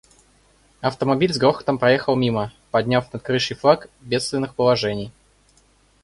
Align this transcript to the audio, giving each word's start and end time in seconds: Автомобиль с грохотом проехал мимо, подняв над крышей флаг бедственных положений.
Автомобиль 0.79 1.31
с 1.31 1.37
грохотом 1.37 1.77
проехал 1.77 2.15
мимо, 2.15 2.51
подняв 2.71 3.13
над 3.13 3.21
крышей 3.21 3.55
флаг 3.55 3.87
бедственных 4.01 4.55
положений. 4.55 5.11